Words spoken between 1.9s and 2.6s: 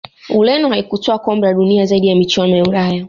ya michuano